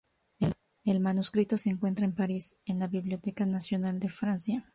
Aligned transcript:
El 0.83 0.99
manuscrito 0.99 1.59
se 1.59 1.69
encuentra 1.69 2.05
en 2.05 2.15
París, 2.15 2.55
en 2.65 2.79
la 2.79 2.87
Biblioteca 2.87 3.45
Nacional 3.45 3.99
de 3.99 4.09
Francia. 4.09 4.67